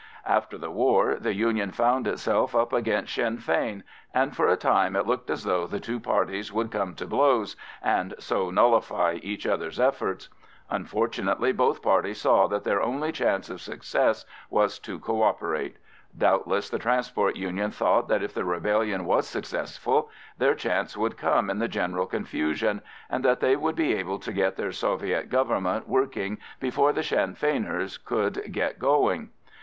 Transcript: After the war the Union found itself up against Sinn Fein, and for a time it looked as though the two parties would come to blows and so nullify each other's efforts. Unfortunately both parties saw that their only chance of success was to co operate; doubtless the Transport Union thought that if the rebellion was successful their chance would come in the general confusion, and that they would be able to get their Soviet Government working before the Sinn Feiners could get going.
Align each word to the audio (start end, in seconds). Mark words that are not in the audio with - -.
After 0.25 0.57
the 0.57 0.71
war 0.71 1.17
the 1.19 1.35
Union 1.35 1.69
found 1.71 2.07
itself 2.07 2.55
up 2.55 2.73
against 2.73 3.13
Sinn 3.13 3.37
Fein, 3.37 3.83
and 4.15 4.35
for 4.35 4.47
a 4.47 4.55
time 4.57 4.95
it 4.95 5.05
looked 5.05 5.29
as 5.29 5.43
though 5.43 5.67
the 5.67 5.79
two 5.79 5.99
parties 5.99 6.51
would 6.51 6.71
come 6.71 6.95
to 6.95 7.05
blows 7.05 7.55
and 7.83 8.15
so 8.17 8.49
nullify 8.49 9.19
each 9.21 9.45
other's 9.45 9.79
efforts. 9.79 10.27
Unfortunately 10.71 11.51
both 11.51 11.83
parties 11.83 12.19
saw 12.19 12.47
that 12.47 12.63
their 12.63 12.81
only 12.81 13.11
chance 13.11 13.47
of 13.51 13.61
success 13.61 14.25
was 14.49 14.79
to 14.79 14.97
co 14.97 15.21
operate; 15.21 15.77
doubtless 16.17 16.67
the 16.67 16.79
Transport 16.79 17.35
Union 17.35 17.69
thought 17.69 18.07
that 18.07 18.23
if 18.23 18.33
the 18.33 18.43
rebellion 18.43 19.05
was 19.05 19.27
successful 19.27 20.09
their 20.35 20.55
chance 20.55 20.97
would 20.97 21.15
come 21.15 21.47
in 21.47 21.59
the 21.59 21.67
general 21.67 22.07
confusion, 22.07 22.81
and 23.07 23.23
that 23.23 23.39
they 23.39 23.55
would 23.55 23.75
be 23.75 23.93
able 23.93 24.17
to 24.17 24.33
get 24.33 24.55
their 24.55 24.71
Soviet 24.71 25.29
Government 25.29 25.87
working 25.87 26.39
before 26.59 26.91
the 26.91 27.03
Sinn 27.03 27.35
Feiners 27.35 27.99
could 28.03 28.51
get 28.51 28.79
going. 28.79 29.29